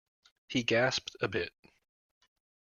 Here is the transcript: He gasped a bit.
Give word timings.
He 0.47 0.63
gasped 0.63 1.15
a 1.21 1.27
bit. 1.27 1.53